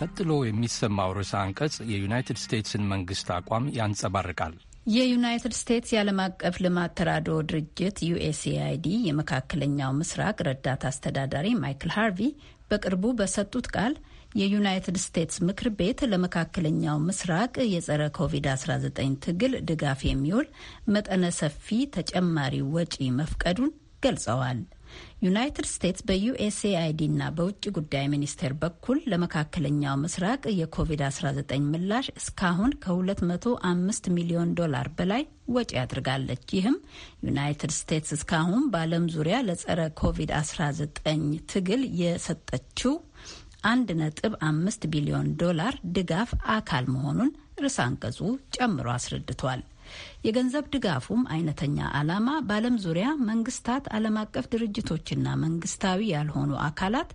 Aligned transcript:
ቀጥሎ 0.00 0.30
የሚሰማው 0.46 1.14
ርዕሰ 1.16 1.32
አንቀጽ 1.40 1.76
የዩናይትድ 1.90 2.38
ስቴትስን 2.42 2.84
መንግስት 2.92 3.28
አቋም 3.36 3.64
ያንጸባርቃል። 3.76 4.54
የዩናይትድ 4.90 5.54
ስቴትስ 5.58 5.90
የዓለም 5.92 6.20
አቀፍ 6.24 6.54
ልማት 6.64 6.92
ተራድኦ 6.98 7.36
ድርጅት 7.50 7.98
ዩኤስኤአይዲ 8.08 8.86
የመካከለኛው 9.08 9.90
ምስራቅ 9.98 10.36
ረዳት 10.48 10.84
አስተዳዳሪ 10.90 11.48
ማይክል 11.60 11.92
ሃርቪ 11.96 12.20
በቅርቡ 12.70 13.04
በሰጡት 13.18 13.68
ቃል 13.74 13.94
የዩናይትድ 14.34 14.96
ስቴትስ 15.04 15.38
ምክር 15.46 15.68
ቤት 15.78 16.00
ለመካከለኛው 16.10 16.98
ምስራቅ 17.06 17.54
የጸረ 17.68 18.02
ኮቪድ-19 18.18 18.90
ትግል 19.24 19.54
ድጋፍ 19.70 20.02
የሚውል 20.08 20.46
መጠነ 20.94 21.32
ሰፊ 21.40 21.66
ተጨማሪ 21.96 22.56
ወጪ 22.76 22.96
መፍቀዱን 23.20 23.72
ገልጸዋል። 24.02 24.60
ዩናይትድ 25.22 25.66
ስቴትስ 25.70 26.04
በዩኤስኤአይዲ 26.08 27.00
በውጭ 27.36 27.64
ጉዳይ 27.76 28.04
ሚኒስቴር 28.12 28.52
በኩል 28.62 28.98
ለመካከለኛው 29.12 29.96
ምስራቅ 30.02 30.42
የኮቪድ-19 30.58 31.52
ምላሽ 31.66 32.06
እስካሁን 32.20 32.72
ከ205 32.84 34.10
ሚሊዮን 34.16 34.54
ዶላር 34.60 34.88
በላይ 34.98 35.24
ወጪ 35.54 35.72
አድርጋለች። 35.82 36.46
ይህም 36.56 36.76
ዩናይትድ 37.26 37.74
ስቴትስ 37.78 38.12
እስካሁን 38.16 38.64
በዓለም 38.72 39.06
ዙሪያ 39.14 39.38
ለጸረ 39.48 39.80
ኮቪድ-19 40.00 41.06
ትግል 41.52 41.84
የሰጠችው 42.02 42.94
አንድ 43.66 43.88
ነጥብ 43.98 44.34
አምስት 44.48 44.82
ቢሊዮን 44.92 45.28
ዶላር 45.40 45.74
ድጋፍ 45.96 46.30
አካል 46.54 46.84
መሆኑን 46.94 47.30
ርዕሰ 47.62 47.78
አንቀጹ 47.86 48.18
ጨምሮ 48.56 48.86
አስረድቷል። 48.94 49.62
የገንዘብ 50.24 50.64
ድጋፉም 50.74 51.22
አይነተኛ 51.34 51.78
ዓላማ 51.98 52.28
በዓለም 52.48 52.76
ዙሪያ 52.84 53.08
መንግስታት፣ 53.28 53.84
ዓለም 53.96 54.16
አቀፍ 54.22 54.46
ድርጅቶችና 54.52 55.26
መንግስታዊ 55.44 56.00
ያልሆኑ 56.12 56.52
አካላት 56.66 57.10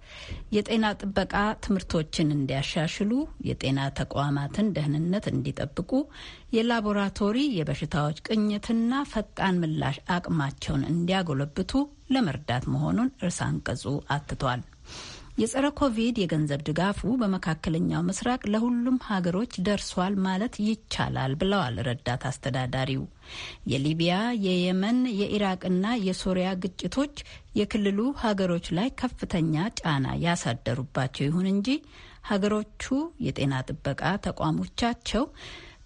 የጤና 0.56 0.86
ጥበቃ 1.02 1.34
ትምህርቶችን 1.66 2.34
እንዲያሻሽሉ፣ 2.36 3.12
የጤና 3.50 3.80
ተቋማትን 4.00 4.72
ደህንነት 4.78 5.28
እንዲጠብቁ፣ 5.34 5.92
የላቦራቶሪ 6.58 7.38
የበሽታዎች 7.58 8.20
ቅኝትና 8.28 8.92
ፈጣን 9.12 9.60
ምላሽ 9.64 10.00
አቅማቸውን 10.16 10.88
እንዲያጎለብቱ 10.92 11.74
ለመርዳት 12.12 12.66
መሆኑን 12.74 13.12
ርዕሰ 13.24 13.40
አንቀጹ 13.48 13.84
አትቷል። 14.16 14.64
የጸረ 15.36 15.66
ኮቪድ 15.80 16.16
የገንዘብ 16.20 16.62
ድጋፉ 16.68 17.00
በመካከለኛው 17.22 18.06
ምስራቅ 18.10 18.42
ለሁሉም 18.54 18.98
ሀገሮች 19.08 19.54
ደርሷል 19.66 20.14
ማለት 20.26 20.54
ይቻላል 20.66 21.34
ብለዋል 21.42 21.76
ረዳት 21.88 22.24
አስተዳዳሪው። 22.30 23.04
የሊቢያ፣ 23.72 24.14
የየመን፣ 24.46 25.00
የኢራቅና 25.20 25.86
የሶሪያ 26.06 26.50
ግጭቶች 26.64 27.16
የክልሉ 27.60 28.00
ሀገሮች 28.24 28.68
ላይ 28.80 28.90
ከፍተኛ 29.02 29.56
ጫና 29.82 30.16
ያሳደሩባቸው 30.26 31.26
ይሁን 31.28 31.50
እንጂ 31.54 31.70
ሀገሮቹ 32.30 32.84
የጤና 33.26 33.56
ጥበቃ 33.70 34.02
ተቋሞቻቸው 34.26 35.26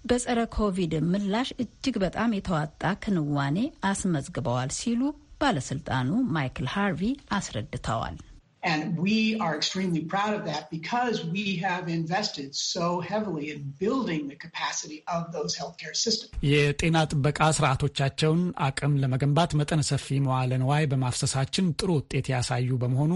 በጸረ 0.09 0.39
ኮቪድ 0.55 0.93
ምላሽ 1.09 1.49
እጅግ 1.63 1.95
በጣም 2.05 2.35
የተዋጣ 2.35 2.93
ክንዋኔ 3.03 3.57
አስመዝግበዋል 3.89 4.71
ሲሉ 4.79 5.01
ባለስልጣኑ 5.41 6.07
ማይክል 6.35 6.67
ሃርቪ 6.73 7.03
አስረድተዋል። 7.35 8.17
And 8.63 8.97
we 8.97 9.39
are 9.39 9.55
extremely 9.55 10.01
proud 10.03 10.33
of 10.33 10.43
that 10.45 10.69
because 10.69 11.25
we 11.25 11.55
have 11.57 11.87
invested 11.89 12.53
so 12.53 12.99
heavily 13.01 13.51
in 13.51 13.73
building 13.79 14.27
the 14.27 14.35
capacity 14.37 15.01
of 15.07 15.31
those 15.31 15.53
healthcare 15.55 15.95
systems. 15.95 16.31
የጤና 16.49 16.97
ጥበቃ 17.11 17.39
ስርዓቶቻቸውን 17.57 18.41
አቅም 18.67 18.95
ለመገንባት 19.03 19.53
መጠነ 19.61 19.81
ሰፊ 19.91 20.19
መዋለ 20.27 20.51
ንዋይ 20.63 20.85
በማፍሰሳችን 20.93 21.73
ጥሩ 21.79 21.89
ውጤት 21.99 22.27
ያሳዩ 22.35 22.69
በመሆኑ 22.83 23.13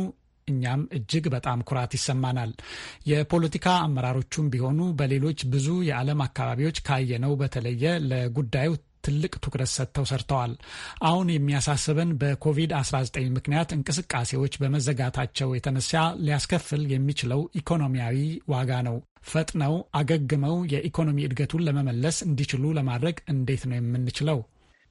እኛም 0.48 0.82
እጅግ 0.98 1.26
በጣም 1.36 1.60
ኩራት 1.70 1.92
ይሰማናል። 1.98 2.52
የፖለቲካ 3.12 3.68
አመራሮቹም 3.86 4.50
ቢሆኑ 4.54 4.80
በሌሎች 5.00 5.40
ብዙ 5.54 5.68
የዓለም 5.90 6.24
አካባቢዎች 6.28 6.80
ካየነው 6.88 7.34
በተለየ 7.42 7.84
ለጉዳዩ 8.10 8.72
ትልቅ 9.04 9.34
ትኩረት 9.44 9.72
ሰጥተው 9.74 10.06
ሰርተዋል። 10.12 10.54
አሁን 11.04 11.28
የሚያሳስበን 11.34 12.12
በኮቪድ-19 12.22 13.02
ምክንያት 13.38 13.72
እንቅስቃሴዎች 13.78 14.56
በመዘጋታቸው 14.64 15.50
የተነሳ 15.56 15.92
ሊያስከፍል 16.26 16.84
የሚችለው 16.94 17.42
ኢኮኖሚያዊ 17.62 18.18
ዋጋ 18.54 18.72
ነው። 18.90 18.98
ፈጥነው 19.26 19.74
አገግመው 19.96 20.56
የኢኮኖሚ 20.72 21.20
እድገቱን 21.26 21.66
ለመመለስ 21.68 22.18
እንዲችሉ 22.28 22.74
ለማድረግ 22.78 23.18
እንዴት 23.34 23.62
ነው 23.70 23.78
የምንችለው? 23.78 24.40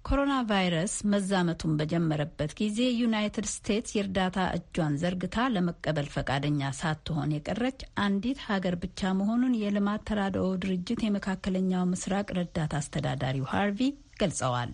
ኮሮና 0.04 0.34
ቫይረስ 0.48 0.94
መዛመቱን 1.12 1.74
በጀመረበት 1.80 2.52
ጊዜ 2.60 2.78
ዩናይትድ 3.00 3.46
ስቴትስ 3.52 3.92
የእርዳታ 3.96 4.38
እጇን 4.56 4.94
ዘርግታ 5.02 5.44
ለመቀበል 5.54 6.08
ፈቃደኛ 6.14 6.70
ሳትሆን 6.80 7.34
የቀረች 7.36 7.80
አንዲት 8.04 8.40
ሀገር 8.48 8.76
ብቻ 8.84 9.12
መሆኑን 9.20 9.54
የልማት 9.60 10.04
ተራድኦ 10.10 10.46
ድርጅት 10.64 11.02
የመካከለኛው 11.06 11.84
ምስራቅ 11.92 12.28
ረዳት 12.40 12.74
አስተዳዳሪው 12.80 13.48
ሃርቪ 13.54 13.80
ገልጸዋል።. 14.22 14.72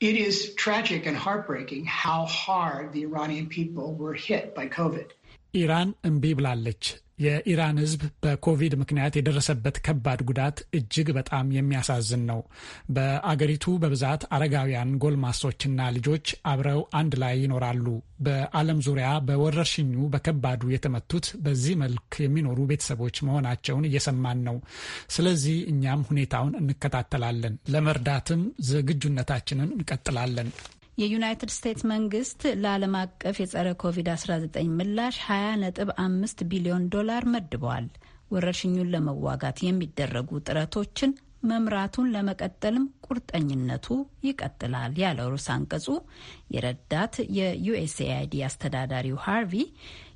It 0.00 0.16
is 0.18 0.38
tragic 0.62 1.02
and 1.10 1.16
heartbreaking 1.16 1.84
how 2.02 2.18
hard 2.40 2.86
the 2.94 3.02
Iranian 3.08 3.46
people 3.48 3.88
were 3.94 4.16
hit 4.26 4.44
by 4.54 4.66
COVID. 4.70 5.08
ኢራን 5.56 5.90
እምቢ 6.06 6.32
ብላለች። 6.38 6.84
የኢራን 7.24 7.76
ሕዝብ 7.82 8.02
በኮቪድ 8.22 8.72
ምክንያት 8.80 9.14
የደረሰበት 9.16 9.76
ከባድ 9.86 10.20
ጉዳት 10.28 10.56
እጅግ 10.78 11.08
በጣም 11.18 11.52
የሚያሳዝን 11.54 12.22
ነው። 12.30 12.40
በአገሪቱ 12.96 13.74
በብዛት 13.82 14.22
አረጋውያን፣ 14.36 14.90
ጎልማሶችና 15.04 15.88
ልጆች 15.96 16.26
አብረው 16.50 16.80
አንድ 17.00 17.14
ላይ 17.22 17.34
ይኖራሉ። 17.42 17.86
በዓለም 18.26 18.78
ዙሪያ 18.86 19.08
በወረርሽኙ 19.26 19.94
በከባዱ 20.12 20.62
የተመቱት 20.72 21.26
በዚህ 21.44 21.74
መልክ 21.82 22.12
የሚኖሩ 22.24 22.58
ቤተሰቦች 22.70 23.16
መሆናቸውን 23.26 23.88
እየሰማን 23.88 24.40
ነው። 24.48 24.58
ስለዚህ 25.16 25.58
እኛም 25.72 26.06
ሁኔታውን 26.10 26.54
እንከታተላለን፣ 26.60 27.56
ለመርዳትም 27.68 28.42
ዝግጁነታችንን 28.70 29.72
እንቀጥላለን። 29.76 30.50
የዩናይትድ 30.98 31.50
ስቴትስ 31.54 31.82
መንግስት 31.90 32.42
ለዓለም 32.60 32.94
አቀፍ 33.00 33.36
የጸረ 33.40 33.68
ኮቪድ-19 33.82 34.44
ምላሽ 34.76 35.16
20 35.26 35.50
ነጥብ 35.62 35.88
አምስት 36.04 36.38
ቢሊዮን 36.50 36.84
ዶላር 36.94 37.24
መድበዋል። 37.32 37.86
ወረርሽኙን 38.30 38.90
ለመዋጋት 38.94 39.58
የሚደረጉ 39.64 40.38
ጥረቶችን 40.46 41.10
መምራቱን 41.48 42.10
ለመቀጠልም 42.14 42.86
ቁርጠኝነቱ 43.06 43.86
ይቀጥላል 44.26 44.94
ያለው 45.02 45.28
ርዕሰ 45.34 45.48
አንቀጹ 45.56 45.86
የረዳት 46.54 47.14
የዩኤስኤአይዲ 47.38 48.42
አስተዳዳሪው 48.48 49.20
ሃርቪ 49.26 49.54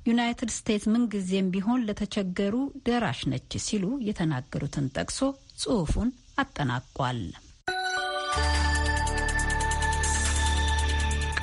ዩናይትድ 0.09 0.51
ስቴትስ 0.57 0.87
ምንጊዜም 0.93 1.51
ቢሆን 1.55 1.85
ለተቸገሩ 1.87 2.55
ደራሽ 2.87 3.21
ነች 3.33 3.53
ሲሉ 3.67 3.85
የተናገሩትን 4.09 4.91
ጠቅሶ 4.97 5.19
ጽሑፉን 5.61 6.11
አጠናቋል። 6.37 7.21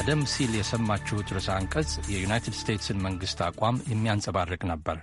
ቀደም 0.09 0.23
ሲል 0.33 0.53
የሰማችሁት 0.57 1.31
ርዕሰ 1.35 1.49
አንቀጽ 1.55 1.91
የዩናይትድ 2.13 2.55
ስቴትስን 2.59 3.03
መንግስት 3.07 3.39
አቋም 3.47 3.81
የሚያንጸባርቅ 3.91 4.61
ነበር። 4.71 4.97